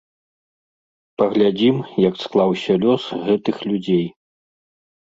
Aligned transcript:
Паглядзім, 1.21 1.75
як 2.07 2.15
склаўся 2.25 2.79
лёс 2.87 3.03
гэтых 3.29 3.55
людзей. 3.71 4.05